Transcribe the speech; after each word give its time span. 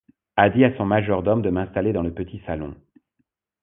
a 0.35 0.49
dit 0.49 0.63
à 0.65 0.75
son 0.77 0.83
majordome 0.85 1.43
de 1.43 1.51
m'installer 1.51 1.93
dans 1.93 2.01
le 2.01 2.11
petit 2.11 2.41
salon. 2.47 2.73